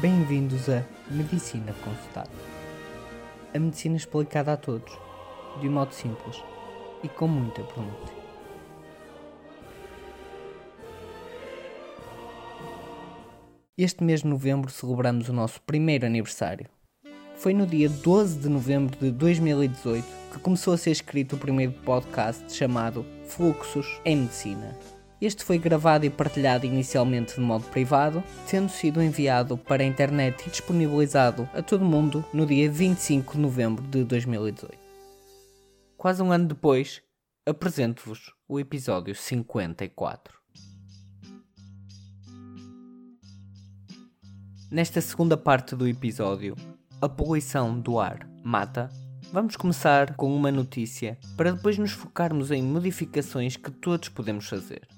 Bem-vindos 0.00 0.68
a 0.68 0.84
Medicina 1.10 1.74
Consultada. 1.82 2.30
A 3.52 3.58
medicina 3.58 3.96
explicada 3.96 4.52
a 4.52 4.56
todos, 4.56 4.96
de 5.60 5.68
um 5.68 5.72
modo 5.72 5.92
simples 5.92 6.40
e 7.02 7.08
com 7.08 7.26
muita 7.26 7.64
pronúncia. 7.64 8.14
Este 13.76 14.04
mês 14.04 14.22
de 14.22 14.28
novembro 14.28 14.70
celebramos 14.70 15.28
o 15.28 15.32
nosso 15.32 15.60
primeiro 15.62 16.06
aniversário. 16.06 16.68
Foi 17.34 17.52
no 17.52 17.66
dia 17.66 17.88
12 17.88 18.38
de 18.38 18.48
novembro 18.48 18.96
de 19.00 19.10
2018 19.10 20.06
que 20.32 20.38
começou 20.38 20.74
a 20.74 20.78
ser 20.78 20.92
escrito 20.92 21.34
o 21.34 21.38
primeiro 21.40 21.72
podcast 21.72 22.52
chamado 22.52 23.04
Fluxos 23.26 24.00
em 24.04 24.18
Medicina, 24.18 24.78
este 25.20 25.42
foi 25.42 25.58
gravado 25.58 26.06
e 26.06 26.10
partilhado 26.10 26.64
inicialmente 26.64 27.34
de 27.34 27.40
modo 27.40 27.64
privado, 27.64 28.22
tendo 28.48 28.68
sido 28.68 29.02
enviado 29.02 29.58
para 29.58 29.82
a 29.82 29.86
internet 29.86 30.46
e 30.46 30.50
disponibilizado 30.50 31.48
a 31.52 31.60
todo 31.60 31.84
mundo 31.84 32.24
no 32.32 32.46
dia 32.46 32.70
25 32.70 33.34
de 33.34 33.40
novembro 33.40 33.82
de 33.84 34.04
2018. 34.04 34.78
Quase 35.96 36.22
um 36.22 36.30
ano 36.30 36.46
depois, 36.46 37.02
apresento-vos 37.44 38.32
o 38.48 38.60
episódio 38.60 39.14
54. 39.14 40.38
Nesta 44.70 45.00
segunda 45.00 45.36
parte 45.36 45.74
do 45.74 45.88
episódio, 45.88 46.54
a 47.00 47.08
poluição 47.08 47.80
do 47.80 47.98
ar 47.98 48.28
mata 48.44 48.88
Vamos 49.30 49.56
começar 49.56 50.16
com 50.16 50.34
uma 50.34 50.50
notícia 50.50 51.18
para 51.36 51.52
depois 51.52 51.76
nos 51.76 51.92
focarmos 51.92 52.50
em 52.50 52.62
modificações 52.62 53.58
que 53.58 53.70
todos 53.70 54.08
podemos 54.08 54.48
fazer 54.48 54.88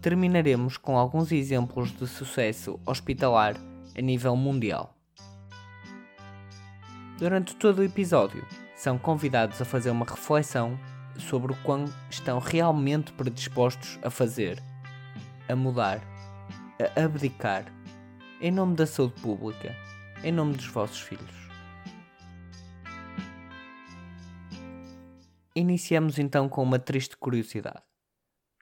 terminaremos 0.00 0.76
com 0.76 0.96
alguns 0.96 1.32
exemplos 1.32 1.90
de 1.90 2.06
sucesso 2.06 2.78
hospitalar 2.86 3.56
a 3.96 4.00
nível 4.00 4.36
mundial. 4.36 4.94
Durante 7.18 7.56
todo 7.56 7.78
o 7.78 7.84
episódio, 7.84 8.46
são 8.76 8.98
convidados 8.98 9.60
a 9.60 9.64
fazer 9.64 9.90
uma 9.90 10.04
reflexão 10.04 10.78
sobre 11.18 11.52
o 11.52 11.56
quão 11.62 11.86
estão 12.10 12.38
realmente 12.38 13.12
predispostos 13.12 13.98
a 14.02 14.10
fazer, 14.10 14.62
a 15.48 15.56
mudar, 15.56 16.02
a 16.78 17.04
abdicar, 17.04 17.64
em 18.40 18.50
nome 18.50 18.76
da 18.76 18.86
saúde 18.86 19.14
pública, 19.22 19.74
em 20.22 20.30
nome 20.30 20.54
dos 20.54 20.66
vossos 20.66 21.00
filhos. 21.00 21.46
Iniciamos 25.54 26.18
então 26.18 26.50
com 26.50 26.62
uma 26.62 26.78
triste 26.78 27.16
curiosidade. 27.16 27.82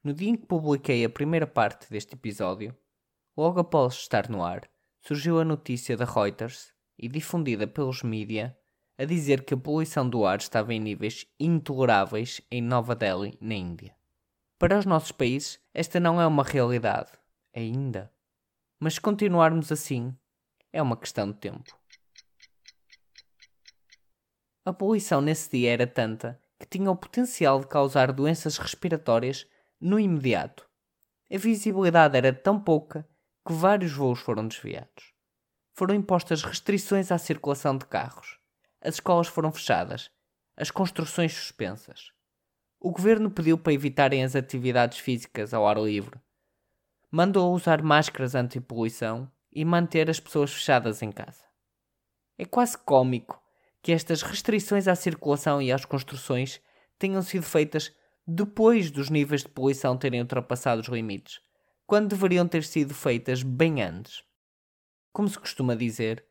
No 0.05 0.13
dia 0.13 0.29
em 0.29 0.37
que 0.37 0.45
publiquei 0.45 1.03
a 1.03 1.09
primeira 1.09 1.47
parte 1.47 1.89
deste 1.89 2.13
episódio, 2.13 2.77
logo 3.35 3.59
após 3.59 3.95
estar 3.95 4.29
no 4.29 4.45
ar, 4.45 4.69
surgiu 5.01 5.41
a 5.41 5.45
notícia 5.47 5.97
da 5.97 6.05
Reuters 6.05 6.75
e 6.99 7.09
difundida 7.09 7.67
pelos 7.67 8.03
mídia 8.03 8.55
a 8.99 9.07
dizer 9.07 9.47
que 9.47 9.55
a 9.55 9.57
poluição 9.57 10.07
do 10.07 10.27
ar 10.27 10.37
estava 10.37 10.75
em 10.75 10.79
níveis 10.79 11.27
intoleráveis 11.41 12.43
em 12.51 12.61
Nova 12.61 12.95
Delhi, 12.95 13.39
na 13.41 13.55
Índia. 13.55 13.97
Para 14.59 14.79
os 14.79 14.85
nossos 14.85 15.11
países, 15.11 15.59
esta 15.73 15.99
não 15.99 16.21
é 16.21 16.27
uma 16.27 16.45
realidade, 16.45 17.11
ainda. 17.57 18.13
Mas 18.79 18.95
se 18.95 19.01
continuarmos 19.01 19.73
assim, 19.73 20.15
é 20.71 20.83
uma 20.83 20.99
questão 20.99 21.33
de 21.33 21.39
tempo. 21.39 21.75
A 24.67 24.73
poluição 24.75 25.23
nesse 25.23 25.51
dia 25.51 25.73
era 25.73 25.87
tanta 25.87 26.39
que 26.61 26.67
tinha 26.67 26.91
o 26.91 26.97
potencial 26.97 27.59
de 27.59 27.69
causar 27.69 28.13
doenças 28.13 28.59
respiratórias 28.59 29.47
no 29.85 30.01
imediato. 30.01 30.67
A 31.31 31.37
visibilidade 31.37 32.17
era 32.17 32.33
tão 32.33 32.59
pouca 32.59 33.07
que 33.47 33.53
vários 33.53 33.93
voos 33.93 34.19
foram 34.19 34.49
desviados. 34.49 35.13
Foram 35.75 35.95
impostas 35.95 36.43
restrições 36.43 37.13
à 37.13 37.19
circulação 37.19 37.77
de 37.77 37.85
carros. 37.85 38.39
As 38.81 38.95
escolas 38.95 39.27
foram 39.27 39.53
fechadas. 39.53 40.11
As 40.57 40.71
construções 40.71 41.35
suspensas. 41.35 42.13
O 42.81 42.93
governo 42.93 43.31
pediu 43.31 43.59
para 43.59 43.75
evitarem 43.75 44.25
as 44.25 44.35
atividades 44.35 45.01
físicas 45.01 45.53
ao 45.53 45.69
ar 45.69 45.77
livre. 45.77 46.19
Mandou 47.11 47.53
usar 47.53 47.83
máscaras 47.83 48.35
anti-poluição 48.35 49.31
e 49.53 49.67
manter 49.67 50.09
as 50.09 50.19
pessoas 50.19 50.51
fechadas 50.51 51.03
em 51.03 51.13
casa. 51.13 51.45
É 52.39 52.47
quase 52.47 52.79
cômico 52.79 53.39
que 53.83 53.93
estas 53.93 54.23
restrições 54.23 54.89
à 54.89 54.95
circulação 54.95 55.61
e 55.61 55.71
às 55.71 55.85
construções 55.85 56.59
tenham 56.99 57.21
sido 57.21 57.45
feitas 57.45 57.95
depois 58.27 58.91
dos 58.91 59.11
níveis 59.11 59.43
de 59.43 59.49
poluição 59.49 59.97
terem 59.97 60.21
ultrapassado 60.21 60.81
os 60.81 60.89
limites, 60.89 61.41
quando 61.87 62.09
deveriam 62.09 62.49
ter 62.49 62.65
sido 62.65 62.95
feitas 62.95 63.43
bem 63.43 63.83
antes. 63.83 64.25
Como 65.13 65.29
se 65.29 65.39
costuma 65.39 65.75
dizer, 65.75 66.25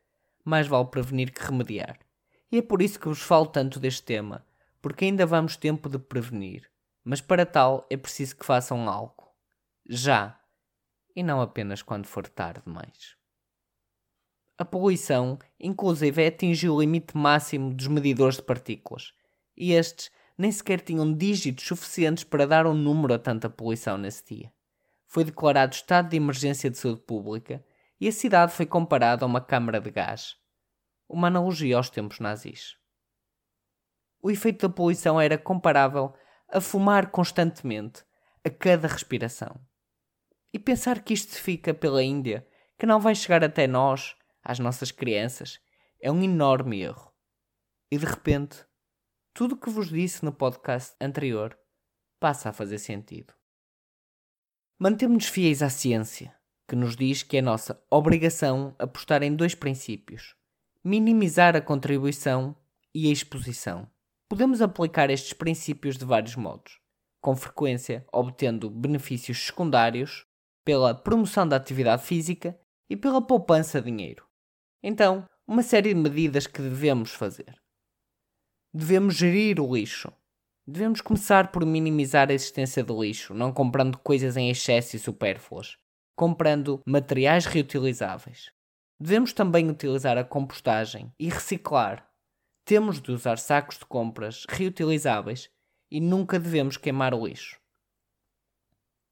mais 0.43 0.67
vale 0.67 0.87
prevenir 0.87 1.31
que 1.31 1.43
remediar. 1.43 1.99
E 2.51 2.57
é 2.57 2.61
por 2.61 2.81
isso 2.81 2.99
que 2.99 3.07
vos 3.07 3.21
falo 3.21 3.45
tanto 3.45 3.79
deste 3.79 4.03
tema, 4.03 4.45
porque 4.81 5.05
ainda 5.05 5.25
vamos 5.25 5.55
tempo 5.55 5.87
de 5.87 5.99
prevenir. 5.99 6.69
Mas 7.03 7.21
para 7.21 7.45
tal 7.45 7.85
é 7.89 7.97
preciso 7.97 8.35
que 8.37 8.45
façam 8.45 8.89
algo. 8.89 9.31
Já. 9.87 10.39
E 11.15 11.21
não 11.21 11.41
apenas 11.41 11.81
quando 11.81 12.07
for 12.07 12.27
tarde 12.27 12.61
demais. 12.65 13.15
A 14.57 14.65
poluição, 14.65 15.37
inclusive, 15.59 16.25
atingiu 16.25 16.75
o 16.75 16.81
limite 16.81 17.17
máximo 17.17 17.73
dos 17.73 17.87
medidores 17.87 18.37
de 18.37 18.43
partículas. 18.43 19.13
E 19.57 19.73
estes 19.73 20.11
nem 20.37 20.51
sequer 20.51 20.81
tinham 20.81 21.13
dígitos 21.13 21.65
suficientes 21.65 22.23
para 22.23 22.47
dar 22.47 22.65
um 22.65 22.73
número 22.73 23.13
a 23.13 23.19
tanta 23.19 23.49
poluição 23.49 23.97
nesse 23.97 24.25
dia. 24.25 24.53
Foi 25.07 25.23
declarado 25.23 25.75
estado 25.75 26.09
de 26.09 26.17
emergência 26.17 26.69
de 26.69 26.77
saúde 26.77 27.01
pública 27.01 27.63
e 27.99 28.07
a 28.07 28.11
cidade 28.11 28.51
foi 28.51 28.65
comparada 28.65 29.23
a 29.23 29.27
uma 29.27 29.39
câmara 29.39 29.79
de 29.79 29.91
gás. 29.91 30.35
Uma 31.07 31.27
analogia 31.27 31.77
aos 31.77 31.89
tempos 31.89 32.19
nazis. 32.19 32.75
O 34.21 34.31
efeito 34.31 34.67
da 34.67 34.73
poluição 34.73 35.19
era 35.19 35.37
comparável 35.37 36.13
a 36.49 36.61
fumar 36.61 37.11
constantemente, 37.11 38.03
a 38.43 38.49
cada 38.49 38.87
respiração. 38.87 39.59
E 40.53 40.59
pensar 40.59 41.01
que 41.01 41.13
isto 41.13 41.35
fica 41.35 41.73
pela 41.73 42.03
Índia, 42.03 42.47
que 42.77 42.85
não 42.85 42.99
vai 42.99 43.15
chegar 43.15 43.43
até 43.43 43.67
nós, 43.67 44.15
às 44.43 44.59
nossas 44.59 44.91
crianças, 44.91 45.59
é 46.01 46.11
um 46.11 46.21
enorme 46.21 46.81
erro. 46.81 47.11
E 47.89 47.97
de 47.97 48.05
repente, 48.05 48.65
tudo 49.33 49.55
o 49.55 49.57
que 49.57 49.69
vos 49.69 49.89
disse 49.89 50.23
no 50.23 50.31
podcast 50.31 50.95
anterior 51.01 51.57
passa 52.19 52.49
a 52.49 52.53
fazer 52.53 52.77
sentido. 52.77 53.33
Mantemos-nos 54.77 55.25
fiéis 55.25 55.63
à 55.63 55.69
ciência, 55.69 56.35
que 56.67 56.75
nos 56.75 56.95
diz 56.95 57.23
que 57.23 57.37
é 57.37 57.41
nossa 57.41 57.83
obrigação 57.89 58.75
apostar 58.77 59.23
em 59.23 59.35
dois 59.35 59.55
princípios: 59.55 60.35
minimizar 60.83 61.55
a 61.55 61.61
contribuição 61.61 62.55
e 62.93 63.09
a 63.09 63.11
exposição. 63.11 63.89
Podemos 64.29 64.61
aplicar 64.61 65.09
estes 65.09 65.33
princípios 65.33 65.97
de 65.97 66.05
vários 66.05 66.35
modos, 66.35 66.79
com 67.19 67.35
frequência 67.35 68.05
obtendo 68.13 68.69
benefícios 68.69 69.47
secundários 69.47 70.27
pela 70.63 70.93
promoção 70.93 71.47
da 71.47 71.55
atividade 71.55 72.03
física 72.03 72.59
e 72.87 72.95
pela 72.95 73.21
poupança 73.21 73.81
de 73.81 73.89
dinheiro. 73.89 74.27
Então, 74.81 75.27
uma 75.47 75.63
série 75.63 75.93
de 75.93 75.99
medidas 75.99 76.45
que 76.45 76.61
devemos 76.61 77.11
fazer 77.11 77.62
devemos 78.73 79.15
gerir 79.15 79.59
o 79.59 79.75
lixo. 79.75 80.11
Devemos 80.65 80.99
começar 80.99 81.51
por 81.51 81.63
minimizar 81.63 82.29
a 82.29 82.33
existência 82.33 82.83
de 82.83 82.91
lixo, 82.91 83.33
não 83.33 83.53
comprando 83.53 83.99
coisas 83.99 84.35
em 84.35 84.49
excesso 84.49 84.95
e 84.95 84.99
supérfluas, 84.99 85.77
comprando 86.15 86.81
materiais 86.85 87.45
reutilizáveis. 87.45 88.51
Devemos 88.99 89.31
também 89.31 89.69
utilizar 89.69 90.17
a 90.17 90.23
compostagem 90.23 91.13
e 91.19 91.29
reciclar. 91.29 92.09
Temos 92.65 92.99
de 92.99 93.11
usar 93.11 93.37
sacos 93.37 93.77
de 93.77 93.85
compras 93.85 94.45
reutilizáveis 94.49 95.49
e 95.91 95.99
nunca 95.99 96.39
devemos 96.39 96.77
queimar 96.77 97.13
o 97.13 97.27
lixo. 97.27 97.59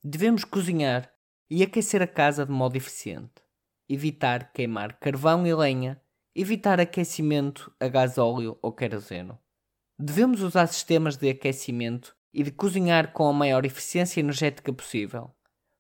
Devemos 0.04 0.44
cozinhar 0.44 1.14
e 1.50 1.62
aquecer 1.62 2.02
a 2.02 2.08
casa 2.08 2.46
de 2.46 2.52
modo 2.52 2.78
eficiente. 2.78 3.44
Evitar 3.88 4.52
queimar 4.54 4.98
carvão 5.00 5.46
e 5.46 5.54
lenha. 5.54 6.02
Evitar 6.34 6.80
aquecimento 6.80 7.72
a 7.80 7.90
gasóleo 7.90 8.58
ou 8.62 8.72
queroseno. 8.72 9.38
Devemos 10.04 10.42
usar 10.42 10.66
sistemas 10.66 11.16
de 11.16 11.30
aquecimento 11.30 12.16
e 12.34 12.42
de 12.42 12.50
cozinhar 12.50 13.14
com 13.14 13.28
a 13.28 13.34
maior 13.34 13.64
eficiência 13.68 14.20
energética 14.20 14.74
possível, 14.74 15.30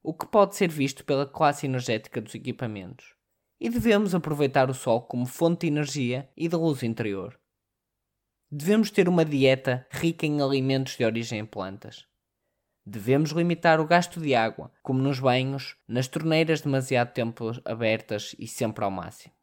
o 0.04 0.14
que 0.14 0.28
pode 0.28 0.56
ser 0.56 0.70
visto 0.70 1.04
pela 1.04 1.26
classe 1.26 1.66
energética 1.66 2.22
dos 2.22 2.36
equipamentos. 2.36 3.16
E 3.60 3.68
devemos 3.68 4.14
aproveitar 4.14 4.70
o 4.70 4.76
sol 4.76 5.02
como 5.02 5.26
fonte 5.26 5.62
de 5.62 5.70
energia 5.70 6.30
e 6.38 6.48
de 6.48 6.56
luz 6.56 6.84
interior. 6.84 7.40
Devemos 8.52 8.92
ter 8.92 9.10
uma 9.10 9.26
dieta 9.26 9.88
rica 9.90 10.28
em 10.28 10.40
alimentos 10.40 10.96
de 10.98 11.04
origem 11.04 11.40
em 11.40 11.46
plantas. 11.46 12.06
Devemos 12.86 13.32
limitar 13.32 13.80
o 13.80 13.88
gasto 13.88 14.22
de 14.22 14.36
água, 14.36 14.72
como 14.84 15.02
nos 15.02 15.20
banhos, 15.20 15.76
nas 15.88 16.08
torneiras 16.08 16.62
demasiado 16.62 17.12
tempo 17.12 17.52
abertas 17.66 18.36
e 18.38 18.48
sempre 18.48 18.86
ao 18.86 18.92
máximo. 18.92 19.34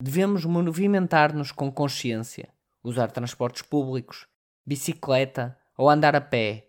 Devemos 0.00 0.44
movimentar-nos 0.44 1.50
com 1.50 1.72
consciência, 1.72 2.48
usar 2.82 3.10
transportes 3.10 3.62
públicos, 3.62 4.26
bicicleta 4.64 5.58
ou 5.76 5.88
andar 5.88 6.14
a 6.14 6.20
pé, 6.20 6.68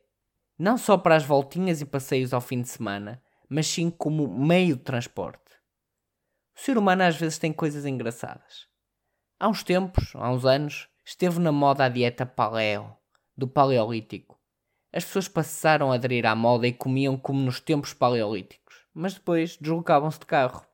não 0.58 0.78
só 0.78 0.98
para 0.98 1.16
as 1.16 1.26
voltinhas 1.26 1.82
e 1.82 1.86
passeios 1.86 2.34
ao 2.34 2.42
fim 2.42 2.62
de 2.62 2.70
semana, 2.70 3.22
mas 3.50 3.68
sim 3.68 3.90
como 3.90 4.28
meio 4.28 4.76
de 4.76 4.84
transporte. 4.84 5.52
O 6.56 6.60
ser 6.60 6.78
humano 6.78 7.04
às 7.04 7.16
vezes 7.16 7.38
tem 7.38 7.52
coisas 7.52 7.86
engraçadas. 7.86 8.68
Há 9.40 9.48
uns 9.48 9.64
tempos, 9.64 10.14
há 10.16 10.32
uns 10.32 10.46
anos, 10.46 10.88
esteve 11.04 11.40
na 11.40 11.52
moda 11.52 11.86
a 11.86 11.90
dieta 11.90 12.26
paleo, 12.26 12.96
do 13.36 13.48
paleolítico. 13.48 14.40
As 14.94 15.06
pessoas 15.06 15.28
passaram 15.28 15.92
a 15.92 15.96
aderir 15.96 16.26
à 16.26 16.36
moda 16.36 16.68
e 16.68 16.74
comiam 16.74 17.18
como 17.18 17.42
nos 17.42 17.60
tempos 17.60 17.94
paleolíticos, 17.94 18.86
mas 18.94 19.14
depois 19.14 19.58
deslocavam-se 19.58 20.20
de 20.20 20.26
carro. 20.26 20.66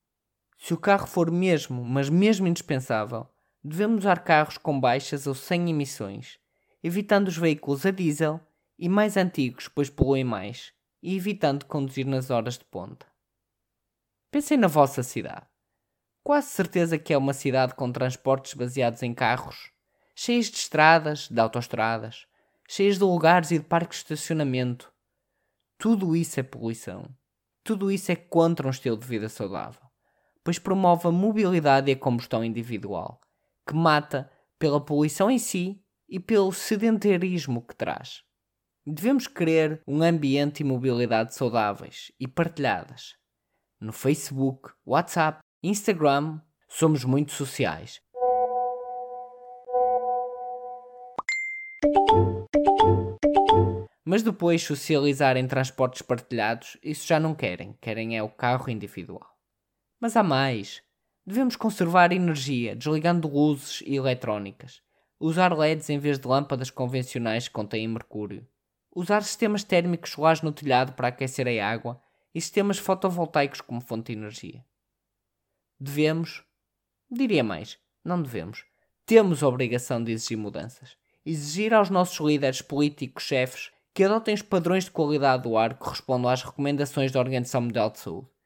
Se 0.57 0.73
o 0.73 0.77
carro 0.77 1.07
for 1.07 1.31
mesmo, 1.31 1.83
mas 1.83 2.09
mesmo 2.09 2.47
indispensável, 2.47 3.29
devemos 3.67 3.99
usar 3.99 4.23
carros 4.23 4.57
com 4.57 4.79
baixas 4.79 5.27
ou 5.27 5.35
sem 5.35 5.69
emissões, 5.69 6.39
evitando 6.83 7.27
os 7.27 7.37
veículos 7.37 7.85
a 7.85 7.91
diesel 7.91 8.39
e 8.77 8.87
mais 8.87 9.17
antigos, 9.17 9.67
pois 9.67 9.89
poluem 9.89 10.23
mais, 10.23 10.73
e 11.01 11.15
evitando 11.15 11.65
conduzir 11.65 12.05
nas 12.05 12.29
horas 12.29 12.57
de 12.57 12.65
ponta. 12.65 13.05
Pensem 14.31 14.57
na 14.57 14.67
vossa 14.67 15.03
cidade. 15.03 15.45
Quase 16.23 16.49
certeza 16.49 16.97
que 16.97 17.13
é 17.13 17.17
uma 17.17 17.33
cidade 17.33 17.73
com 17.75 17.91
transportes 17.91 18.53
baseados 18.53 19.01
em 19.01 19.13
carros, 19.13 19.71
cheios 20.15 20.49
de 20.49 20.57
estradas, 20.57 21.29
de 21.29 21.39
autoestradas, 21.39 22.27
cheios 22.67 22.97
de 22.97 23.03
lugares 23.03 23.51
e 23.51 23.59
de 23.59 23.65
parques 23.65 23.99
de 23.99 24.13
estacionamento. 24.13 24.91
Tudo 25.77 26.15
isso 26.15 26.39
é 26.39 26.43
poluição. 26.43 27.07
Tudo 27.63 27.91
isso 27.91 28.11
é 28.11 28.15
contra 28.15 28.67
um 28.67 28.69
estilo 28.71 28.97
de 28.97 29.05
vida 29.05 29.29
saudável, 29.29 29.81
pois 30.43 30.57
promove 30.57 31.07
a 31.07 31.11
mobilidade 31.11 31.91
e 31.91 31.93
a 31.93 31.97
combustão 31.97 32.43
individual, 32.43 33.21
que 33.67 33.75
mata 33.75 34.31
pela 34.57 34.83
poluição 34.83 35.29
em 35.29 35.37
si 35.37 35.83
e 36.07 36.19
pelo 36.19 36.51
sedentarismo 36.53 37.61
que 37.61 37.75
traz. 37.75 38.23
Devemos 38.85 39.27
querer 39.27 39.81
um 39.85 40.01
ambiente 40.01 40.61
e 40.61 40.63
mobilidade 40.63 41.35
saudáveis 41.35 42.11
e 42.17 42.25
partilhadas. 42.25 43.15
No 43.79 43.91
Facebook, 43.91 44.71
WhatsApp, 44.85 45.39
Instagram, 45.61 46.39
somos 46.69 47.03
muito 47.03 47.33
sociais. 47.33 47.99
Mas 54.05 54.23
depois 54.23 54.63
socializar 54.63 55.35
em 55.35 55.45
transportes 55.45 56.01
partilhados, 56.01 56.77
isso 56.81 57.05
já 57.05 57.19
não 57.19 57.35
querem, 57.35 57.73
querem 57.81 58.17
é 58.17 58.23
o 58.23 58.29
carro 58.29 58.69
individual. 58.69 59.27
Mas 59.99 60.15
há 60.15 60.23
mais. 60.23 60.81
Devemos 61.27 61.57
conservar 61.57 62.13
energia, 62.13 62.73
desligando 62.73 63.27
luzes 63.27 63.83
e 63.85 63.97
eletrónicas. 63.97 64.81
Usar 65.19 65.51
LEDs 65.51 65.89
em 65.89 65.99
vez 65.99 66.17
de 66.17 66.25
lâmpadas 66.25 66.69
convencionais 66.69 67.49
que 67.49 67.53
contêm 67.53 67.85
mercúrio. 67.85 68.47
Usar 68.95 69.21
sistemas 69.23 69.61
térmicos 69.61 70.11
solares 70.11 70.41
no 70.41 70.53
telhado 70.53 70.93
para 70.93 71.09
aquecer 71.09 71.45
a 71.45 71.69
água 71.69 72.01
e 72.33 72.39
sistemas 72.39 72.77
fotovoltaicos 72.77 73.59
como 73.59 73.81
fonte 73.81 74.13
de 74.13 74.19
energia. 74.19 74.65
Devemos, 75.77 76.45
diria 77.11 77.43
mais, 77.43 77.77
não 78.05 78.21
devemos, 78.21 78.63
temos 79.05 79.43
a 79.43 79.49
obrigação 79.49 80.01
de 80.01 80.13
exigir 80.13 80.37
mudanças. 80.37 80.95
Exigir 81.25 81.73
aos 81.73 81.89
nossos 81.89 82.25
líderes 82.25 82.61
políticos 82.61 83.23
chefes 83.23 83.69
que 83.93 84.05
adotem 84.05 84.33
os 84.33 84.41
padrões 84.41 84.85
de 84.85 84.91
qualidade 84.91 85.43
do 85.43 85.57
ar 85.57 85.73
que 85.73 85.81
correspondam 85.81 86.31
às 86.31 86.41
recomendações 86.41 87.11
da 87.11 87.19
Organização 87.19 87.63
Mundial 87.63 87.89
de 87.89 87.99
Saúde. 87.99 88.36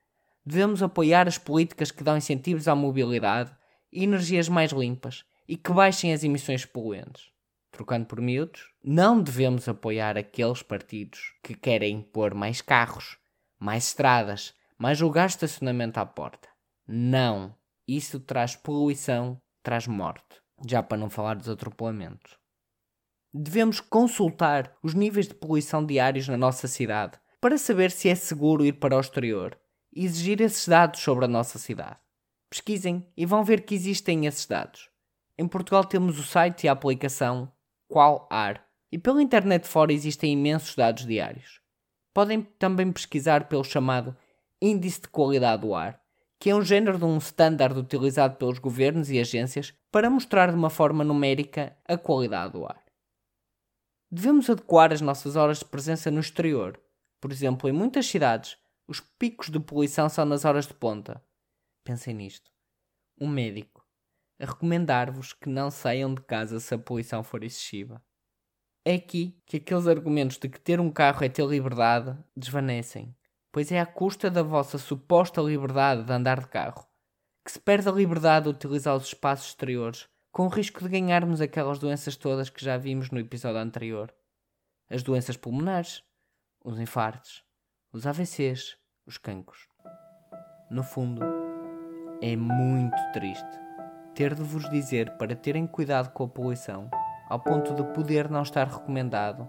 Devemos 0.45 0.81
apoiar 0.81 1.27
as 1.27 1.37
políticas 1.37 1.91
que 1.91 2.03
dão 2.03 2.17
incentivos 2.17 2.67
à 2.67 2.73
mobilidade 2.73 3.55
e 3.91 4.03
energias 4.03 4.49
mais 4.49 4.71
limpas 4.71 5.23
e 5.47 5.55
que 5.55 5.71
baixem 5.71 6.13
as 6.13 6.23
emissões 6.23 6.65
poluentes. 6.65 7.29
Trocando 7.71 8.05
por 8.05 8.19
miúdos, 8.19 8.69
não 8.83 9.21
devemos 9.21 9.67
apoiar 9.69 10.17
aqueles 10.17 10.63
partidos 10.63 11.33
que 11.43 11.53
querem 11.53 11.97
impor 11.97 12.33
mais 12.33 12.59
carros, 12.59 13.17
mais 13.59 13.87
estradas, 13.87 14.53
mais 14.77 14.99
lugares 14.99 15.33
de 15.33 15.45
estacionamento 15.45 15.99
à 15.99 16.05
porta. 16.05 16.49
Não. 16.87 17.55
Isso 17.87 18.19
traz 18.19 18.55
poluição, 18.55 19.39
traz 19.61 19.87
morte. 19.87 20.41
Já 20.67 20.81
para 20.81 20.97
não 20.97 21.09
falar 21.09 21.35
dos 21.35 21.49
atropelamentos. 21.49 22.37
Devemos 23.33 23.79
consultar 23.79 24.75
os 24.83 24.93
níveis 24.93 25.27
de 25.27 25.33
poluição 25.33 25.85
diários 25.85 26.27
na 26.27 26.37
nossa 26.37 26.67
cidade 26.67 27.19
para 27.39 27.57
saber 27.57 27.91
se 27.91 28.09
é 28.09 28.15
seguro 28.15 28.65
ir 28.65 28.73
para 28.73 28.97
o 28.97 28.99
exterior 28.99 29.57
exigir 29.93 30.41
esses 30.41 30.67
dados 30.67 30.99
sobre 31.01 31.25
a 31.25 31.27
nossa 31.27 31.59
cidade. 31.59 31.97
Pesquisem 32.49 33.05
e 33.15 33.25
vão 33.25 33.43
ver 33.43 33.65
que 33.65 33.75
existem 33.75 34.25
esses 34.25 34.45
dados. 34.45 34.89
Em 35.37 35.47
Portugal 35.47 35.83
temos 35.83 36.19
o 36.19 36.23
site 36.23 36.65
e 36.65 36.69
a 36.69 36.73
aplicação 36.73 37.51
Qual 37.87 38.27
Ar 38.29 38.65
e 38.91 38.97
pela 38.97 39.21
internet 39.21 39.67
fora 39.67 39.93
existem 39.93 40.33
imensos 40.33 40.75
dados 40.75 41.05
diários. 41.05 41.61
Podem 42.13 42.41
também 42.41 42.91
pesquisar 42.91 43.47
pelo 43.47 43.63
chamado 43.63 44.15
Índice 44.61 45.01
de 45.01 45.07
Qualidade 45.07 45.61
do 45.61 45.73
Ar, 45.73 46.01
que 46.41 46.49
é 46.49 46.55
um 46.55 46.63
género 46.63 46.97
de 46.97 47.05
um 47.05 47.17
standard 47.19 47.77
utilizado 47.79 48.35
pelos 48.35 48.59
governos 48.59 49.11
e 49.11 49.19
agências 49.19 49.73
para 49.91 50.09
mostrar 50.09 50.49
de 50.49 50.57
uma 50.57 50.71
forma 50.71 51.03
numérica 51.03 51.77
a 51.87 51.95
qualidade 51.97 52.53
do 52.53 52.65
ar. 52.65 52.81
Devemos 54.09 54.49
adequar 54.49 54.91
as 54.91 55.01
nossas 55.01 55.35
horas 55.35 55.59
de 55.59 55.65
presença 55.65 56.09
no 56.09 56.19
exterior. 56.19 56.81
Por 57.21 57.31
exemplo, 57.31 57.69
em 57.69 57.71
muitas 57.71 58.07
cidades, 58.07 58.57
os 58.91 58.99
picos 58.99 59.49
de 59.49 59.57
poluição 59.57 60.09
são 60.09 60.25
nas 60.25 60.43
horas 60.43 60.67
de 60.67 60.73
ponta. 60.73 61.23
Pensem 61.81 62.13
nisto. 62.13 62.51
Um 63.17 63.25
médico 63.29 63.87
a 64.37 64.45
recomendar-vos 64.45 65.31
que 65.31 65.47
não 65.47 65.71
saiam 65.71 66.13
de 66.13 66.21
casa 66.23 66.59
se 66.59 66.75
a 66.75 66.77
poluição 66.77 67.23
for 67.23 67.41
excessiva. 67.41 68.03
É 68.83 68.95
aqui 68.95 69.41
que 69.45 69.55
aqueles 69.55 69.87
argumentos 69.87 70.37
de 70.37 70.49
que 70.49 70.59
ter 70.59 70.81
um 70.81 70.91
carro 70.91 71.23
é 71.23 71.29
ter 71.29 71.45
liberdade 71.45 72.17
desvanecem, 72.35 73.15
pois 73.49 73.71
é 73.71 73.79
à 73.79 73.85
custa 73.85 74.29
da 74.29 74.43
vossa 74.43 74.77
suposta 74.77 75.39
liberdade 75.39 76.03
de 76.03 76.11
andar 76.11 76.41
de 76.41 76.47
carro 76.49 76.85
que 77.45 77.51
se 77.53 77.59
perde 77.59 77.87
a 77.87 77.93
liberdade 77.93 78.43
de 78.43 78.49
utilizar 78.49 78.95
os 78.95 79.05
espaços 79.05 79.47
exteriores 79.47 80.07
com 80.31 80.47
o 80.47 80.49
risco 80.49 80.83
de 80.83 80.89
ganharmos 80.89 81.39
aquelas 81.39 81.79
doenças 81.79 82.17
todas 82.17 82.49
que 82.49 82.63
já 82.63 82.77
vimos 82.77 83.09
no 83.09 83.19
episódio 83.19 83.59
anterior. 83.59 84.13
As 84.89 85.01
doenças 85.01 85.37
pulmonares, 85.37 86.03
os 86.61 86.77
infartos, 86.77 87.41
os 87.91 88.05
AVCs, 88.05 88.77
os 89.05 89.17
cancros. 89.17 89.67
No 90.69 90.83
fundo, 90.83 91.21
é 92.21 92.35
muito 92.35 92.97
triste 93.13 93.59
ter 94.13 94.35
de 94.35 94.43
vos 94.43 94.69
dizer 94.69 95.17
para 95.17 95.35
terem 95.35 95.65
cuidado 95.65 96.11
com 96.11 96.25
a 96.25 96.27
poluição, 96.27 96.89
ao 97.29 97.39
ponto 97.39 97.73
de 97.73 97.83
poder 97.93 98.29
não 98.29 98.43
estar 98.43 98.67
recomendado 98.67 99.47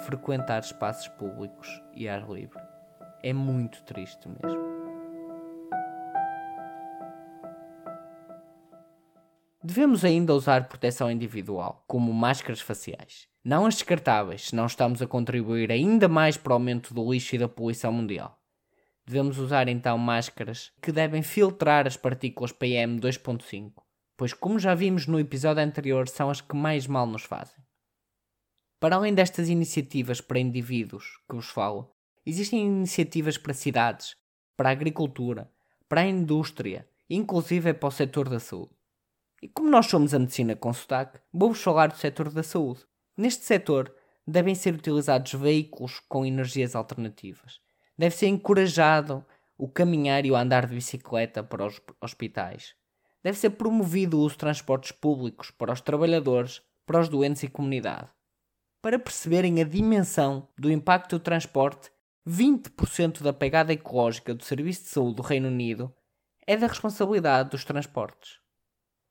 frequentar 0.00 0.60
espaços 0.60 1.08
públicos 1.08 1.82
e 1.94 2.08
ar 2.08 2.28
livre. 2.28 2.60
É 3.22 3.32
muito 3.32 3.82
triste 3.84 4.28
mesmo. 4.28 4.74
Devemos 9.62 10.04
ainda 10.04 10.34
usar 10.34 10.68
proteção 10.68 11.10
individual, 11.10 11.82
como 11.86 12.12
máscaras 12.12 12.60
faciais. 12.60 13.26
Não 13.42 13.64
as 13.64 13.74
descartáveis, 13.74 14.48
senão 14.48 14.66
estamos 14.66 15.00
a 15.00 15.06
contribuir 15.06 15.72
ainda 15.72 16.06
mais 16.06 16.36
para 16.36 16.50
o 16.50 16.54
aumento 16.54 16.92
do 16.92 17.10
lixo 17.10 17.34
e 17.34 17.38
da 17.38 17.48
poluição 17.48 17.90
mundial. 17.90 18.38
Devemos 19.06 19.38
usar 19.38 19.68
então 19.68 19.98
máscaras 19.98 20.72
que 20.80 20.90
devem 20.90 21.22
filtrar 21.22 21.86
as 21.86 21.96
partículas 21.96 22.52
PM 22.52 22.98
2.5, 22.98 23.82
pois, 24.16 24.32
como 24.32 24.58
já 24.58 24.74
vimos 24.74 25.06
no 25.06 25.20
episódio 25.20 25.62
anterior, 25.62 26.08
são 26.08 26.30
as 26.30 26.40
que 26.40 26.56
mais 26.56 26.86
mal 26.86 27.06
nos 27.06 27.22
fazem. 27.22 27.62
Para 28.80 28.96
além 28.96 29.14
destas 29.14 29.48
iniciativas 29.48 30.20
para 30.20 30.38
indivíduos 30.38 31.18
que 31.28 31.34
vos 31.34 31.48
falo, 31.48 31.94
existem 32.24 32.66
iniciativas 32.66 33.36
para 33.36 33.52
cidades, 33.52 34.16
para 34.56 34.70
a 34.70 34.72
agricultura, 34.72 35.50
para 35.88 36.02
a 36.02 36.06
indústria, 36.06 36.88
inclusive 37.08 37.74
para 37.74 37.88
o 37.88 37.92
setor 37.92 38.28
da 38.28 38.40
saúde. 38.40 38.74
E 39.42 39.48
como 39.48 39.68
nós 39.68 39.86
somos 39.86 40.14
a 40.14 40.18
medicina 40.18 40.56
com 40.56 40.72
sotaque, 40.72 41.20
vou-vos 41.32 41.62
falar 41.62 41.88
do 41.88 41.98
setor 41.98 42.30
da 42.30 42.42
saúde. 42.42 42.86
Neste 43.16 43.44
setor, 43.44 43.94
devem 44.26 44.54
ser 44.54 44.74
utilizados 44.74 45.34
veículos 45.34 46.00
com 46.08 46.24
energias 46.24 46.74
alternativas. 46.74 47.60
Deve 47.96 48.14
ser 48.14 48.26
encorajado 48.26 49.24
o 49.56 49.68
caminhar 49.68 50.24
e 50.24 50.30
o 50.30 50.36
andar 50.36 50.66
de 50.66 50.74
bicicleta 50.74 51.42
para 51.42 51.66
os 51.66 51.80
hospitais. 52.00 52.74
Deve 53.22 53.38
ser 53.38 53.50
promovido 53.50 54.18
o 54.18 54.20
uso 54.20 54.34
de 54.34 54.38
transportes 54.38 54.92
públicos 54.92 55.50
para 55.50 55.72
os 55.72 55.80
trabalhadores, 55.80 56.60
para 56.84 57.00
os 57.00 57.08
doentes 57.08 57.42
e 57.42 57.48
comunidade. 57.48 58.08
Para 58.82 58.98
perceberem 58.98 59.60
a 59.60 59.64
dimensão 59.64 60.48
do 60.58 60.70
impacto 60.70 61.18
do 61.18 61.22
transporte, 61.22 61.90
20% 62.28 63.22
da 63.22 63.32
pegada 63.32 63.72
ecológica 63.72 64.34
do 64.34 64.44
Serviço 64.44 64.82
de 64.82 64.88
Saúde 64.88 65.16
do 65.16 65.22
Reino 65.22 65.48
Unido 65.48 65.94
é 66.46 66.56
da 66.56 66.66
responsabilidade 66.66 67.50
dos 67.50 67.64
transportes 67.64 68.44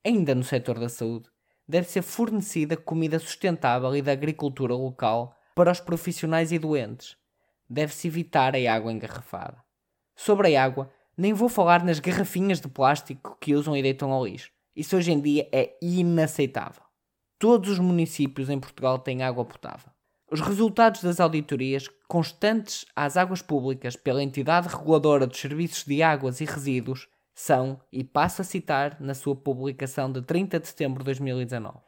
ainda 0.04 0.34
no 0.34 0.44
setor 0.44 0.78
da 0.78 0.88
saúde, 0.88 1.30
deve 1.66 1.88
ser 1.88 2.02
fornecida 2.02 2.76
comida 2.76 3.18
sustentável 3.18 3.96
e 3.96 4.02
da 4.02 4.12
agricultura 4.12 4.74
local 4.74 5.34
para 5.54 5.72
os 5.72 5.80
profissionais 5.80 6.52
e 6.52 6.58
doentes. 6.58 7.16
Deve-se 7.68 8.08
evitar 8.08 8.54
a 8.54 8.74
água 8.74 8.92
engarrafada. 8.92 9.62
Sobre 10.16 10.54
a 10.54 10.64
água, 10.64 10.90
nem 11.16 11.32
vou 11.32 11.48
falar 11.48 11.84
nas 11.84 12.00
garrafinhas 12.00 12.60
de 12.60 12.68
plástico 12.68 13.36
que 13.40 13.54
usam 13.54 13.76
e 13.76 13.82
deitam 13.82 14.12
ao 14.12 14.26
lixo. 14.26 14.50
Isso 14.74 14.96
hoje 14.96 15.12
em 15.12 15.20
dia 15.20 15.48
é 15.52 15.76
inaceitável. 15.80 16.82
Todos 17.38 17.70
os 17.70 17.78
municípios 17.78 18.50
em 18.50 18.58
Portugal 18.58 18.98
têm 18.98 19.22
água 19.22 19.44
potável. 19.44 19.90
Os 20.30 20.40
resultados 20.40 21.02
das 21.02 21.20
auditorias 21.20 21.88
constantes 22.08 22.84
às 22.96 23.16
águas 23.16 23.42
públicas 23.42 23.94
pela 23.94 24.22
entidade 24.22 24.68
reguladora 24.68 25.26
dos 25.26 25.38
serviços 25.38 25.84
de 25.84 26.02
águas 26.02 26.40
e 26.40 26.44
resíduos 26.44 27.08
São, 27.34 27.80
e 27.92 28.02
passo 28.02 28.42
a 28.42 28.44
citar 28.44 29.00
na 29.00 29.14
sua 29.14 29.36
publicação 29.36 30.10
de 30.10 30.22
30 30.22 30.60
de 30.60 30.68
setembro 30.68 31.00
de 31.00 31.06
2019. 31.06 31.78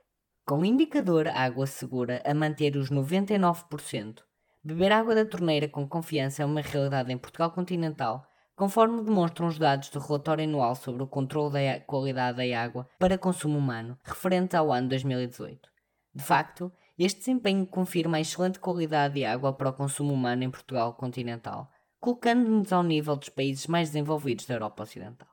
Com 0.45 0.59
o 0.59 0.64
indicador 0.64 1.26
água 1.28 1.66
segura 1.66 2.23
a 2.25 2.35
manter 2.35 2.76
os 2.76 2.90
99%, 2.90 4.18
beber 4.66 4.90
água 4.90 5.14
da 5.14 5.25
torneira 5.25 5.68
com 5.68 5.87
confiança 5.87 6.42
é 6.42 6.46
uma 6.46 6.61
realidade 6.61 7.12
em 7.12 7.16
Portugal 7.16 7.52
continental, 7.52 8.26
conforme 8.56 9.00
demonstram 9.00 9.46
os 9.46 9.61
dados 9.61 9.90
do 9.90 10.00
relatório 10.00 10.42
anual 10.42 10.75
sobre 10.75 11.04
o 11.04 11.06
controle 11.06 11.52
da 11.52 11.80
qualidade 11.80 12.38
da 12.38 12.61
água 12.61 12.88
para 12.99 13.16
consumo 13.16 13.58
humano, 13.58 13.96
referente 14.02 14.56
ao 14.56 14.73
ano 14.73 14.88
2018. 14.88 15.70
De 16.12 16.25
facto, 16.25 16.73
este 16.99 17.20
desempenho 17.20 17.64
confirma 17.64 18.16
a 18.16 18.20
excelente 18.20 18.58
qualidade 18.58 19.14
de 19.14 19.25
água 19.25 19.52
para 19.52 19.68
o 19.68 19.73
consumo 19.73 20.12
humano 20.12 20.42
em 20.42 20.50
Portugal 20.50 20.94
continental, 20.94 21.70
colocando-nos 22.00 22.73
ao 22.73 22.82
nível 22.82 23.14
dos 23.14 23.28
países 23.28 23.68
mais 23.68 23.90
desenvolvidos 23.90 24.46
da 24.46 24.54
Europa 24.54 24.82
Ocidental. 24.82 25.28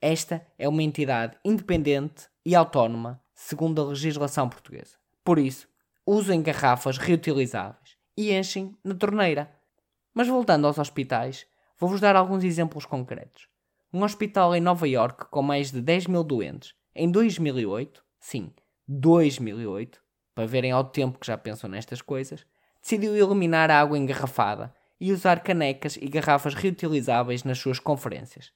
Esta 0.00 0.44
é 0.58 0.68
uma 0.68 0.82
entidade 0.82 1.38
independente 1.44 2.28
e 2.44 2.56
autónoma, 2.56 3.22
segundo 3.32 3.80
a 3.80 3.84
legislação 3.84 4.48
portuguesa. 4.48 4.96
Por 5.22 5.38
isso, 5.38 5.68
usem 6.04 6.42
garrafas 6.42 6.98
reutilizáveis 6.98 7.93
e 8.16 8.32
enchem 8.32 8.76
na 8.84 8.94
torneira. 8.94 9.50
Mas 10.12 10.28
voltando 10.28 10.66
aos 10.66 10.78
hospitais, 10.78 11.46
vou-vos 11.78 12.00
dar 12.00 12.16
alguns 12.16 12.44
exemplos 12.44 12.86
concretos. 12.86 13.48
Um 13.92 14.02
hospital 14.02 14.54
em 14.54 14.60
Nova 14.60 14.88
York 14.88 15.26
com 15.30 15.42
mais 15.42 15.70
de 15.70 15.80
10 15.80 16.06
mil 16.06 16.24
doentes, 16.24 16.74
em 16.94 17.10
2008, 17.10 18.04
sim, 18.20 18.52
2008, 18.86 20.00
para 20.34 20.46
verem 20.46 20.72
ao 20.72 20.84
tempo 20.84 21.18
que 21.18 21.26
já 21.26 21.38
pensam 21.38 21.70
nestas 21.70 22.02
coisas, 22.02 22.46
decidiu 22.80 23.16
eliminar 23.16 23.70
a 23.70 23.80
água 23.80 23.98
engarrafada 23.98 24.74
e 25.00 25.12
usar 25.12 25.40
canecas 25.40 25.96
e 25.96 26.06
garrafas 26.06 26.54
reutilizáveis 26.54 27.44
nas 27.44 27.58
suas 27.58 27.78
conferências, 27.78 28.52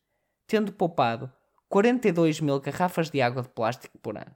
tendo 0.47 0.73
poupado 0.73 1.33
42 1.69 2.41
mil 2.41 2.61
garrafas 2.61 3.11
de 3.11 3.21
água 3.21 3.43
de 3.43 3.49
plástico 3.49 3.99
por 3.99 4.17
ano. 4.17 4.35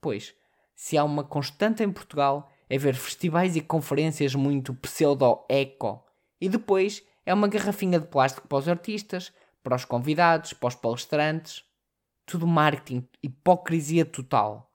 Pois, 0.00 0.34
se 0.74 0.96
há 0.96 1.04
uma 1.04 1.24
constante 1.24 1.82
em 1.82 1.92
Portugal, 1.92 2.50
é 2.68 2.78
ver 2.78 2.94
festivais 2.94 3.56
e 3.56 3.60
conferências 3.60 4.34
muito 4.34 4.74
pseudo-eco, 4.74 6.04
e 6.40 6.48
depois 6.48 7.02
é 7.26 7.32
uma 7.32 7.48
garrafinha 7.48 7.98
de 7.98 8.06
plástico 8.06 8.46
para 8.46 8.58
os 8.58 8.68
artistas, 8.68 9.32
para 9.62 9.76
os 9.76 9.84
convidados, 9.84 10.52
para 10.52 10.68
os 10.68 10.74
palestrantes. 10.74 11.64
Tudo 12.26 12.46
marketing, 12.46 13.06
hipocrisia 13.22 14.04
total. 14.04 14.70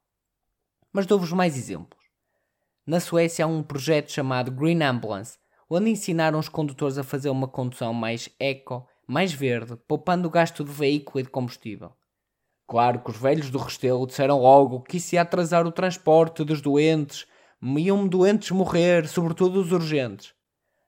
Mas 0.91 1.05
dou-vos 1.05 1.31
mais 1.31 1.57
exemplos. 1.57 1.99
Na 2.85 2.99
Suécia 2.99 3.45
há 3.45 3.47
um 3.47 3.61
projeto 3.61 4.11
chamado 4.11 4.51
Green 4.51 4.81
Ambulance, 4.81 5.37
onde 5.69 5.91
ensinaram 5.91 6.39
os 6.39 6.49
condutores 6.49 6.97
a 6.97 7.03
fazer 7.03 7.29
uma 7.29 7.47
condução 7.47 7.93
mais 7.93 8.29
eco, 8.39 8.87
mais 9.05 9.31
verde, 9.31 9.75
poupando 9.87 10.27
o 10.27 10.31
gasto 10.31 10.63
do 10.63 10.71
veículo 10.71 11.19
e 11.19 11.23
de 11.23 11.29
combustível. 11.29 11.93
Claro 12.67 12.99
que 12.99 13.09
os 13.09 13.17
velhos 13.17 13.49
do 13.49 13.57
Restelo 13.57 14.05
disseram 14.05 14.39
logo 14.39 14.81
que 14.81 14.97
isso 14.97 15.15
ia 15.15 15.21
atrasar 15.21 15.65
o 15.65 15.71
transporte 15.71 16.43
dos 16.43 16.61
doentes, 16.61 17.27
iam 17.61 18.07
doentes 18.07 18.51
morrer, 18.51 19.07
sobretudo 19.07 19.59
os 19.59 19.71
urgentes. 19.71 20.33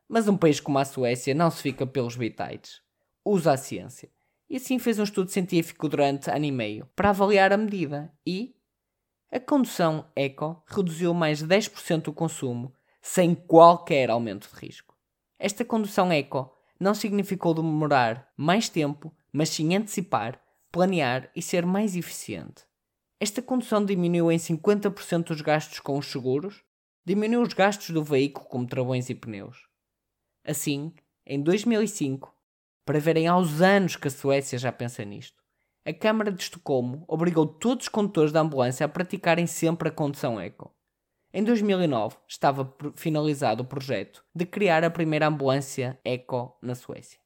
Mas 0.07 0.27
um 0.27 0.37
país 0.37 0.59
como 0.59 0.77
a 0.79 0.85
Suécia 0.85 1.33
não 1.33 1.49
se 1.49 1.61
fica 1.61 1.85
pelos 1.85 2.15
bitites. 2.15 2.81
Usa 3.23 3.53
a 3.53 3.57
ciência. 3.57 4.09
E 4.49 4.57
assim 4.57 4.77
fez 4.79 4.99
um 4.99 5.03
estudo 5.03 5.29
científico 5.29 5.87
durante 5.87 6.29
ano 6.29 6.45
e 6.45 6.51
meio 6.51 6.89
para 6.95 7.09
avaliar 7.09 7.53
a 7.53 7.57
medida 7.57 8.11
e 8.25 8.53
a 9.31 9.39
condução 9.39 10.05
eco 10.13 10.61
reduziu 10.67 11.13
mais 11.13 11.37
de 11.37 11.45
10% 11.45 12.09
o 12.09 12.13
consumo 12.13 12.73
sem 13.01 13.33
qualquer 13.33 14.09
aumento 14.09 14.49
de 14.49 14.59
risco. 14.59 14.93
Esta 15.39 15.63
condução 15.63 16.11
eco 16.11 16.53
não 16.77 16.93
significou 16.93 17.53
demorar 17.53 18.29
mais 18.35 18.67
tempo, 18.67 19.15
mas 19.31 19.47
sim 19.47 19.73
antecipar, 19.73 20.41
planear 20.69 21.31
e 21.33 21.41
ser 21.41 21.65
mais 21.65 21.95
eficiente. 21.95 22.65
Esta 23.21 23.39
condução 23.39 23.85
diminuiu 23.85 24.31
em 24.31 24.37
50% 24.37 25.29
os 25.29 25.41
gastos 25.41 25.79
com 25.79 25.95
os 25.95 26.07
seguros, 26.07 26.63
diminuiu 27.05 27.43
os 27.43 27.53
gastos 27.53 27.91
do 27.91 28.03
veículo 28.03 28.47
como 28.47 28.65
travões 28.65 29.11
e 29.11 29.13
pneus. 29.13 29.67
Assim, 30.43 30.91
em 31.23 31.39
2005, 31.39 32.35
para 32.83 32.99
verem 32.99 33.27
aos 33.27 33.61
anos 33.61 33.95
que 33.95 34.07
a 34.07 34.11
Suécia 34.11 34.57
já 34.57 34.71
pensa 34.71 35.05
nisto, 35.05 35.39
a 35.85 35.93
Câmara 35.93 36.31
de 36.31 36.41
Estocolmo 36.41 37.05
obrigou 37.07 37.45
todos 37.45 37.85
os 37.85 37.89
condutores 37.89 38.31
da 38.31 38.41
ambulância 38.41 38.87
a 38.87 38.89
praticarem 38.89 39.45
sempre 39.45 39.89
a 39.89 39.91
condução 39.91 40.39
eco. 40.39 40.75
Em 41.31 41.43
2009 41.43 42.17
estava 42.27 42.75
finalizado 42.95 43.61
o 43.61 43.67
projeto 43.67 44.25
de 44.33 44.47
criar 44.47 44.83
a 44.83 44.89
primeira 44.89 45.27
ambulância 45.27 45.99
eco 46.03 46.57
na 46.59 46.73
Suécia. 46.73 47.19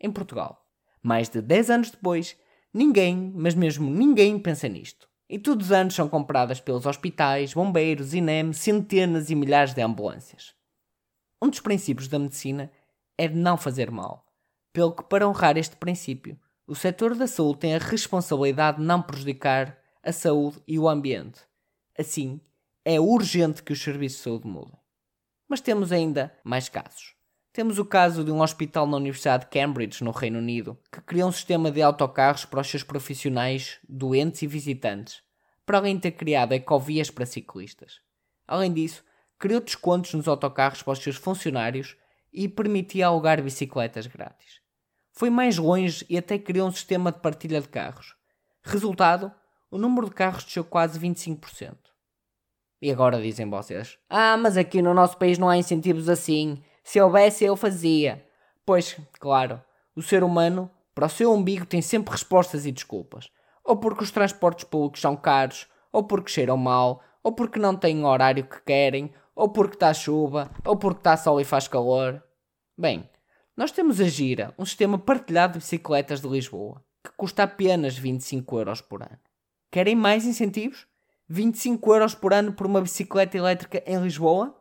Em 0.00 0.10
Portugal, 0.10 0.66
mais 1.02 1.28
de 1.28 1.42
10 1.42 1.68
anos 1.68 1.90
depois, 1.90 2.34
ninguém, 2.72 3.30
mas 3.36 3.54
mesmo 3.54 3.90
ninguém 3.90 4.38
pensa 4.38 4.66
nisto. 4.70 5.06
E 5.28 5.38
todos 5.38 5.66
os 5.66 5.72
anos 5.72 5.94
são 5.94 6.08
compradas 6.08 6.60
pelos 6.60 6.86
hospitais, 6.86 7.54
bombeiros, 7.54 8.12
INEM, 8.12 8.52
centenas 8.52 9.30
e 9.30 9.34
milhares 9.34 9.72
de 9.72 9.80
ambulâncias. 9.80 10.54
Um 11.40 11.48
dos 11.48 11.60
princípios 11.60 12.08
da 12.08 12.18
medicina 12.18 12.70
é 13.16 13.28
de 13.28 13.34
não 13.34 13.56
fazer 13.56 13.90
mal, 13.90 14.26
pelo 14.72 14.92
que, 14.92 15.04
para 15.04 15.26
honrar 15.26 15.56
este 15.56 15.76
princípio, 15.76 16.38
o 16.66 16.74
setor 16.74 17.14
da 17.14 17.26
saúde 17.26 17.60
tem 17.60 17.74
a 17.74 17.78
responsabilidade 17.78 18.78
de 18.78 18.84
não 18.84 19.02
prejudicar 19.02 19.78
a 20.02 20.12
saúde 20.12 20.62
e 20.66 20.78
o 20.78 20.88
ambiente. 20.88 21.40
Assim, 21.98 22.40
é 22.84 23.00
urgente 23.00 23.62
que 23.62 23.72
os 23.72 23.82
serviços 23.82 24.18
de 24.18 24.24
saúde 24.24 24.46
mudem. 24.46 24.78
Mas 25.48 25.60
temos 25.60 25.92
ainda 25.92 26.36
mais 26.42 26.68
casos. 26.68 27.13
Temos 27.54 27.78
o 27.78 27.84
caso 27.84 28.24
de 28.24 28.32
um 28.32 28.42
hospital 28.42 28.84
na 28.84 28.96
Universidade 28.96 29.44
de 29.44 29.50
Cambridge, 29.50 30.02
no 30.02 30.10
Reino 30.10 30.40
Unido, 30.40 30.76
que 30.90 31.00
criou 31.00 31.28
um 31.28 31.32
sistema 31.32 31.70
de 31.70 31.80
autocarros 31.80 32.44
para 32.44 32.60
os 32.60 32.68
seus 32.68 32.82
profissionais, 32.82 33.78
doentes 33.88 34.42
e 34.42 34.46
visitantes, 34.48 35.22
para 35.64 35.78
além 35.78 35.94
de 35.94 36.02
ter 36.02 36.10
criado 36.10 36.50
ecovias 36.50 37.12
para 37.12 37.24
ciclistas. 37.24 38.00
Além 38.44 38.72
disso, 38.72 39.04
criou 39.38 39.60
descontos 39.60 40.14
nos 40.14 40.26
autocarros 40.26 40.82
para 40.82 40.94
os 40.94 40.98
seus 40.98 41.14
funcionários 41.14 41.96
e 42.32 42.48
permitia 42.48 43.06
alugar 43.06 43.40
bicicletas 43.40 44.08
grátis. 44.08 44.60
Foi 45.12 45.30
mais 45.30 45.56
longe 45.56 46.04
e 46.10 46.18
até 46.18 46.36
criou 46.36 46.66
um 46.66 46.72
sistema 46.72 47.12
de 47.12 47.20
partilha 47.20 47.60
de 47.60 47.68
carros. 47.68 48.16
Resultado, 48.64 49.30
o 49.70 49.78
número 49.78 50.08
de 50.08 50.14
carros 50.16 50.42
desceu 50.42 50.64
quase 50.64 50.98
25%. 50.98 51.76
E 52.82 52.90
agora 52.90 53.22
dizem 53.22 53.48
vocês: 53.48 53.96
Ah, 54.10 54.36
mas 54.36 54.56
aqui 54.56 54.82
no 54.82 54.92
nosso 54.92 55.16
país 55.16 55.38
não 55.38 55.48
há 55.48 55.56
incentivos 55.56 56.08
assim. 56.08 56.60
Se 56.84 57.00
houvesse, 57.00 57.44
eu 57.44 57.56
fazia. 57.56 58.24
Pois, 58.64 58.96
claro, 59.18 59.60
o 59.96 60.02
ser 60.02 60.22
humano, 60.22 60.70
para 60.94 61.06
o 61.06 61.08
seu 61.08 61.32
umbigo, 61.32 61.64
tem 61.64 61.80
sempre 61.80 62.12
respostas 62.12 62.66
e 62.66 62.70
desculpas. 62.70 63.30
Ou 63.64 63.78
porque 63.78 64.04
os 64.04 64.10
transportes 64.10 64.64
públicos 64.64 65.00
são 65.00 65.16
caros, 65.16 65.66
ou 65.90 66.04
porque 66.04 66.30
cheiram 66.30 66.58
mal, 66.58 67.02
ou 67.22 67.32
porque 67.32 67.58
não 67.58 67.74
têm 67.74 68.04
o 68.04 68.06
horário 68.06 68.46
que 68.46 68.60
querem, 68.60 69.12
ou 69.34 69.48
porque 69.48 69.76
está 69.76 69.94
chuva, 69.94 70.50
ou 70.64 70.76
porque 70.76 71.00
está 71.00 71.16
sol 71.16 71.40
e 71.40 71.44
faz 71.44 71.66
calor. 71.66 72.22
Bem, 72.76 73.08
nós 73.56 73.72
temos 73.72 73.98
a 74.00 74.04
Gira, 74.04 74.54
um 74.58 74.66
sistema 74.66 74.98
partilhado 74.98 75.54
de 75.54 75.60
bicicletas 75.60 76.20
de 76.20 76.28
Lisboa, 76.28 76.84
que 77.02 77.10
custa 77.16 77.44
apenas 77.44 77.96
25 77.96 78.58
euros 78.58 78.80
por 78.82 79.02
ano. 79.02 79.18
Querem 79.70 79.96
mais 79.96 80.26
incentivos? 80.26 80.86
25 81.28 81.94
euros 81.94 82.14
por 82.14 82.34
ano 82.34 82.52
por 82.52 82.66
uma 82.66 82.82
bicicleta 82.82 83.38
elétrica 83.38 83.82
em 83.86 83.98
Lisboa? 84.02 84.54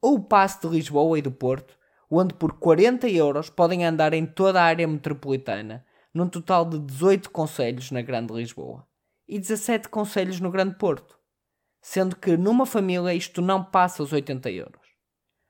Ou 0.00 0.14
o 0.14 0.22
passe 0.22 0.60
de 0.60 0.68
Lisboa 0.68 1.18
e 1.18 1.22
do 1.22 1.30
Porto, 1.30 1.76
onde 2.10 2.34
por 2.34 2.58
40 2.58 3.08
euros 3.08 3.50
podem 3.50 3.84
andar 3.84 4.12
em 4.12 4.24
toda 4.24 4.60
a 4.60 4.64
área 4.64 4.86
metropolitana, 4.86 5.84
num 6.14 6.28
total 6.28 6.64
de 6.64 6.78
18 6.78 7.30
conselhos 7.30 7.90
na 7.90 8.02
Grande 8.02 8.32
Lisboa 8.32 8.88
e 9.28 9.38
17 9.38 9.88
conselhos 9.88 10.40
no 10.40 10.50
Grande 10.50 10.76
Porto, 10.76 11.18
sendo 11.82 12.16
que 12.16 12.36
numa 12.36 12.64
família 12.64 13.12
isto 13.12 13.42
não 13.42 13.62
passa 13.62 14.02
os 14.02 14.12
80 14.12 14.50
euros. 14.50 14.88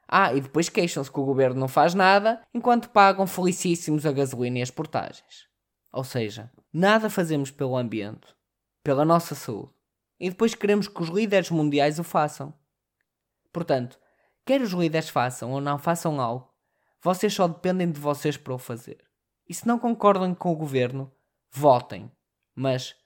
Ah, 0.08 0.34
e 0.34 0.40
depois 0.40 0.68
queixam-se 0.68 1.12
que 1.12 1.20
o 1.20 1.24
governo 1.24 1.60
não 1.60 1.68
faz 1.68 1.94
nada, 1.94 2.42
enquanto 2.52 2.90
pagam 2.90 3.26
felicíssimos 3.26 4.04
a 4.04 4.12
gasolina 4.12 4.58
e 4.58 4.62
as 4.62 4.70
portagens. 4.70 5.46
Ou 5.92 6.02
seja, 6.02 6.50
nada 6.72 7.08
fazemos 7.08 7.50
pelo 7.50 7.76
ambiente, 7.76 8.34
pela 8.82 9.04
nossa 9.04 9.34
saúde. 9.34 9.70
E 10.18 10.30
depois 10.30 10.54
queremos 10.54 10.88
que 10.88 11.00
os 11.00 11.08
líderes 11.08 11.50
mundiais 11.50 11.98
o 11.98 12.04
façam. 12.04 12.52
Portanto, 13.52 13.98
quer 14.48 14.62
os 14.62 14.70
líderes 14.72 15.10
façam 15.10 15.52
ou 15.52 15.60
não 15.60 15.78
façam 15.78 16.18
algo, 16.18 16.48
vocês 17.02 17.34
só 17.34 17.46
dependem 17.46 17.92
de 17.92 18.00
vocês 18.00 18.38
para 18.38 18.54
o 18.54 18.58
fazer. 18.58 19.04
E 19.46 19.52
se 19.52 19.66
não 19.66 19.78
concordam 19.78 20.34
com 20.34 20.50
o 20.50 20.56
governo, 20.56 21.12
votem. 21.52 22.10
Mas, 22.54 22.96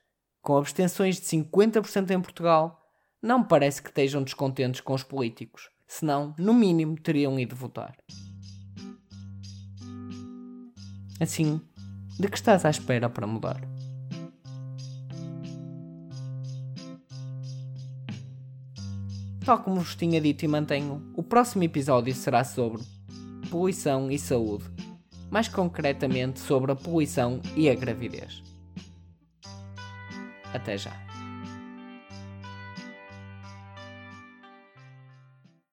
com 0.41 0.57
abstenções 0.57 1.17
de 1.17 1.23
50% 1.23 2.13
em 2.13 2.21
Portugal, 2.21 2.81
não 3.21 3.43
parece 3.43 3.83
que 3.83 3.89
estejam 3.89 4.23
descontentes 4.23 4.81
com 4.81 4.95
os 4.95 5.03
políticos 5.03 5.69
senão, 5.89 6.33
no 6.39 6.55
mínimo, 6.55 6.97
teriam 6.97 7.37
ido 7.41 7.57
votar. 7.57 7.97
Assim, 11.21 11.61
de 12.21 12.29
que 12.29 12.37
estás 12.37 12.65
à 12.65 12.71
espera 12.71 13.11
para 13.11 13.27
mudar? 13.27 13.61
Tal 19.45 19.59
como 19.59 19.81
vos 19.81 19.97
tinha 19.97 20.21
dito 20.21 20.45
e 20.45 20.49
mantenho, 20.49 21.03
o 21.17 21.23
próximo 21.23 21.65
episódio 21.65 22.15
será 22.15 22.45
sobre 22.45 22.83
poluição 23.51 24.11
e 24.11 24.19
saúde. 24.19 24.65
mais 25.31 25.49
concretamente 25.49 26.39
sobre 26.41 26.73
a 26.73 26.77
poluição 26.77 27.41
e 27.57 27.71
a 27.71 27.75
gravidez. 27.75 28.43
Até 30.53 30.77
já! 30.77 31.12